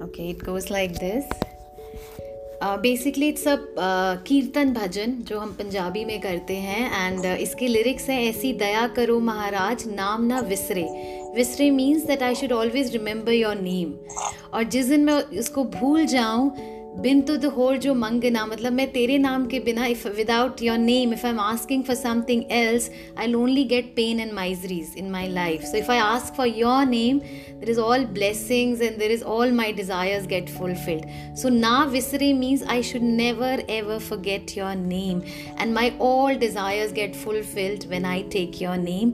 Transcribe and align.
it 0.00 0.38
goes 0.38 0.70
like 0.70 0.98
this. 0.98 1.24
Basically 2.82 3.28
it's 3.28 3.46
a 3.48 3.56
kirtan 4.26 4.72
bhajan 4.72 5.12
जो 5.28 5.38
हम 5.38 5.52
पंजाबी 5.52 6.04
में 6.04 6.20
करते 6.20 6.54
हैं 6.56 7.06
एंड 7.06 7.20
uh, 7.20 7.36
इसके 7.36 7.66
लिरिक्स 7.68 8.08
हैं 8.08 8.20
ऐसी 8.28 8.52
दया 8.52 8.86
करो 8.88 9.18
महाराज 9.20 9.84
नाम 9.88 10.24
ना 10.24 10.38
विसरे 10.40 10.84
विसरे 11.36 11.70
means 11.70 12.06
that 12.06 12.22
I 12.22 12.34
should 12.34 12.52
always 12.52 12.92
remember 12.92 13.32
your 13.32 13.56
name 13.56 13.92
और 14.54 14.62
जिस 14.64 14.86
दिन 14.86 15.04
मैं 15.04 15.22
इसको 15.38 15.64
भूल 15.64 16.06
जाऊँ 16.06 16.50
बिन 17.01 17.21
तो 17.21 17.35
द 17.37 17.45
होर 17.55 17.77
जो 17.77 17.93
मंगना 17.93 18.45
मतलब 18.45 18.73
मैं 18.73 18.91
तेरे 18.91 19.17
नाम 19.17 19.45
के 19.47 19.59
बिना 19.65 19.85
if 19.85 20.05
without 20.15 20.61
your 20.63 20.77
name 20.77 21.13
if 21.13 21.25
I 21.25 21.31
am 21.31 21.39
asking 21.39 21.83
for 21.83 21.95
something 21.95 22.43
else 22.51 22.89
I 23.19 23.33
only 23.33 23.63
get 23.73 23.93
pain 23.95 24.19
and 24.19 24.31
miseries 24.33 24.93
in 24.97 25.09
my 25.11 25.27
life 25.33 25.63
so 25.65 25.77
if 25.77 25.91
I 25.91 25.97
ask 25.97 26.33
for 26.35 26.47
your 26.47 26.85
name 26.85 27.19
there 27.19 27.69
is 27.69 27.79
all 27.79 28.05
blessings 28.13 28.81
and 28.81 28.97
there 28.99 29.11
is 29.11 29.23
all 29.35 29.51
my 29.51 29.73
desires 29.73 30.27
get 30.27 30.49
fulfilled 30.57 31.35
so 31.41 31.49
ना 31.49 31.83
विसरे 31.91 32.31
means 32.33 32.63
I 32.69 32.83
should 32.83 33.03
never 33.03 33.65
ever 33.69 33.99
forget 33.99 34.57
your 34.57 34.75
name 34.75 35.21
and 35.61 35.73
my 35.73 35.91
all 36.01 36.35
desires 36.47 36.93
get 36.93 37.15
fulfilled 37.15 37.87
when 37.91 38.05
I 38.05 38.23
take 38.31 38.61
your 38.61 38.77
name 38.77 39.13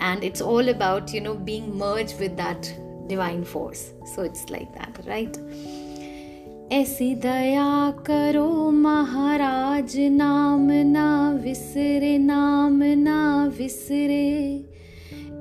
and 0.00 0.24
it's 0.24 0.40
all 0.40 0.70
about 0.70 1.12
you 1.12 1.20
know 1.20 1.34
being 1.34 1.66
merged 1.78 2.18
with 2.18 2.36
that 2.36 2.72
divine 3.06 3.44
force 3.44 3.90
so 4.06 4.22
it's 4.22 4.48
like 4.50 4.72
that 4.74 5.00
right 5.06 5.36
ऐसी 6.71 7.15
दया 7.15 7.91
करो 7.91 8.71
महाराज, 8.71 9.97
नाम 9.97 10.71
ना 10.71 11.39
विसरे, 11.43 12.17
नाम 12.17 12.83
ना 12.83 13.51
विसरे। 13.59 14.65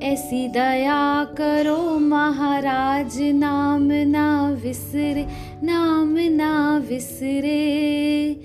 ऐसी 0.03 0.49
दया 0.49 1.25
करो 1.25 1.99
महाराज, 1.99 3.23
नाम 3.23 3.89
ना 3.93 4.51
विसरे, 4.51 5.27
नाम 5.63 6.15
ना 6.19 6.79
विसरे। 6.79 8.41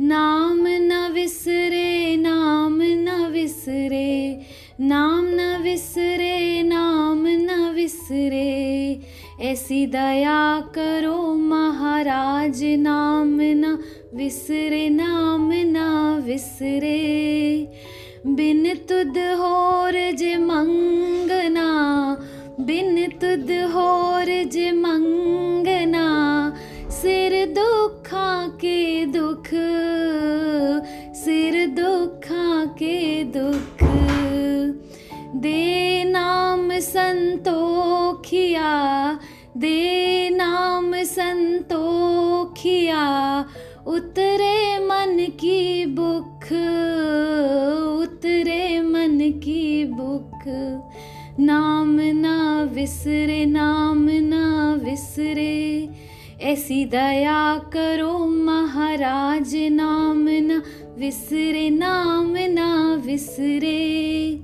नाम 0.00 0.64
न 0.66 1.10
विसरे, 1.14 2.16
नाम 2.16 2.82
न 2.82 3.28
विसरे, 3.32 4.40
नाम 4.80 5.24
न 5.24 5.60
विसरे, 5.62 6.62
नाम 6.62 7.26
न 7.26 7.72
विसरे। 7.74 9.00
ऐसी 9.40 9.86
दया 9.86 10.60
करो 10.60 11.34
महाराज 11.98 12.60
नाम 12.64 13.38
न 13.40 13.78
विसरे, 14.14 14.88
नाम 14.88 15.50
न 15.52 15.76
विसरे। 16.26 16.98
बिन 18.26 18.74
तुद 18.88 19.18
होर 19.18 19.92
जे 20.12 20.36
मंगना, 20.36 21.66
बिन 22.60 23.06
तुद 23.20 23.50
होर 23.74 24.26
जे 24.44 24.70
मंगना। 24.72 26.06
सिर 26.90 27.34
दुखा 27.46 28.46
के 28.48 29.06
दुख, 29.06 29.50
सिर 31.14 31.66
दुखा 31.66 32.64
के 32.64 33.24
दुख। 33.24 33.82
दे 35.36 36.04
नाम 36.04 36.70
संतोखिया, 36.78 38.70
दे 39.56 40.17
संतोखिया 42.58 43.44
उतरे 43.86 44.78
मन 44.78 45.26
की 45.40 45.86
बुख, 45.86 46.44
उतरे 48.02 48.82
मन 48.82 49.18
की 49.44 49.84
बुख। 49.84 50.42
नाम 51.40 52.00
ना 52.00 52.68
विसरे, 52.72 53.44
नाम 53.46 54.06
ना 54.10 54.74
विसरे, 54.84 55.88
ऐसी 56.42 56.84
दया 56.84 57.62
करो 57.72 58.26
महाराज, 58.26 59.56
नाम 59.72 60.28
ना 60.28 60.62
विसरे, 60.98 61.70
नाम 61.70 62.34
ना 62.38 63.02
विसरे। 63.06 64.40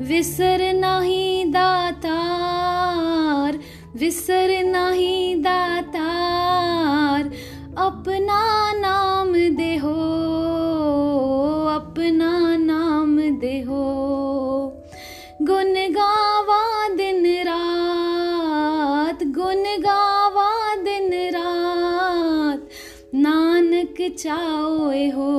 विसर 0.00 0.72
नहीं 0.74 1.50
दातार, 1.50 3.58
विसर 3.96 4.64
नहीं 4.64 5.36
दातार 5.36 5.57
हो। 13.60 13.84
गुन 15.42 15.74
गावा 15.74 16.88
दिन 16.88 17.26
रात 17.26 19.22
गुन 19.22 19.64
गावा 19.78 20.76
दिन 20.76 21.10
रात, 21.12 22.68
नानक 23.14 24.16
चाओए 24.18 25.08
हो। 25.08 25.34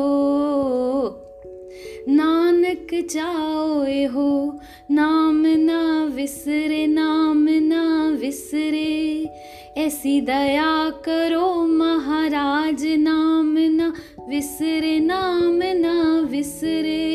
नानक 2.09 3.07
चाओए 3.11 4.03
हो, 4.05 4.59
नाम 4.91 5.43
ना 5.47 6.03
विसरे, 6.03 6.87
नाम 6.87 7.45
ना 7.49 8.09
विसरे। 8.21 9.29
ऐसी 9.77 10.21
दया 10.21 10.89
करो 10.89 11.67
महाराज, 11.67 12.85
नाम 12.85 13.55
ना 13.57 13.93
विसरे, 14.29 14.99
नाम 14.99 15.59
ना 15.63 16.27
विसरे। 16.31 17.09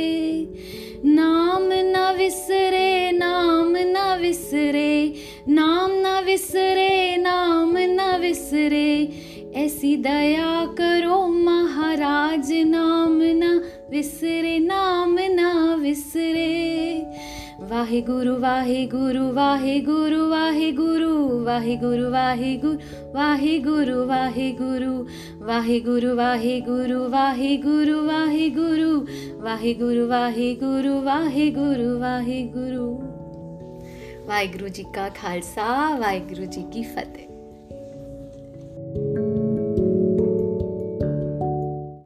नाम 1.05 1.69
न 1.73 2.15
विसरे, 2.19 3.11
नाम 3.13 3.73
न 3.77 4.19
विसरे, 4.21 5.15
नाम 5.49 5.91
न 5.93 6.23
विसरे, 6.27 7.17
नाम 7.17 7.75
न 7.79 8.19
विसरे। 8.21 9.13
ऐसी 9.55 9.97
दया 9.97 10.67
करो 10.67 11.27
महाराज, 11.27 12.53
नाम 12.53 13.19
न 13.23 13.65
विसरे, 13.91 14.59
नाम 14.59 15.17
न 15.21 15.75
विसरे। 15.81 17.07
वाहे 17.61 18.01
गुरु 18.01 18.37
वाहे 18.39 18.87
गुरु 18.87 19.33
वाहे 19.33 19.81
गुरु 19.81 20.29
वाहे 20.29 20.73
गुरु 20.73 21.04
वाहे 21.45 21.77
गुरु 21.77 22.11
वाहिगुरु 22.11 22.79
वाहिगुरु 23.15 23.99
वाहिगुरु 24.07 24.87
वाहिगुरु 25.45 26.15
वाहिगुरु 26.17 26.17
वाहिगुरु 26.17 27.11
वाहिगुरु 27.15 27.99
वाहिगुरु 27.99 27.99
वाहे 28.07 28.49
गुरु 28.51 28.51
वाहे 28.51 28.51
गुरु 28.51 28.91
वाहे 29.45 29.75
गुरु 29.75 30.07
वाहे 30.07 30.55
गुरु 30.55 31.01
वाहे 31.01 31.01
गुरु 31.01 31.01
वाहे 31.01 31.51
गुरु 31.51 31.99
वाहे 31.99 32.43
गुरु 32.57 32.87
वाहिगुरु 34.29 34.69
जी 34.69 34.83
का 34.83 35.09
खालसा, 35.09 35.69
वाहिगुरु 35.99 36.47
जी 36.47 36.63
की 36.73 36.85
फतेह। 36.85 37.34